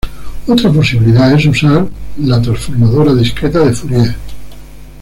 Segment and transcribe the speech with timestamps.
[0.47, 1.85] Otra posibilidad es usar
[2.17, 4.15] la transformada discreta de Fourier.